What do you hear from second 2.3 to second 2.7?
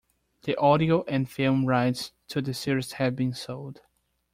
the